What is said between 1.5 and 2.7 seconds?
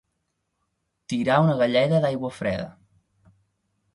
galleda d'aigua freda.